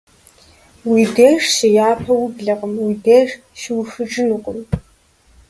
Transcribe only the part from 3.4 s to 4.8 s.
щиухыжынукъым.